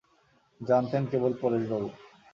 [0.61, 1.89] জানতেন কেবল পরেশবাবু।